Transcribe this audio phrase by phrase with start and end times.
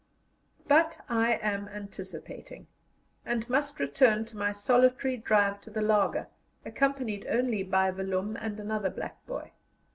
[0.67, 2.65] But I am anticipating,
[3.23, 6.25] and must return to my solitary drive to the laager,
[6.65, 9.51] accompanied only by Vellum and another black boy.